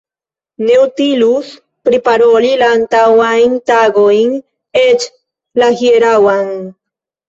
Ne 0.69 0.77
utilus 0.83 1.51
priparoli 1.89 2.51
la 2.63 2.71
antaŭajn 2.79 3.55
tagojn, 3.75 4.37
eĉ 4.87 5.11
la 5.65 5.75
hieraŭan. 5.87 6.57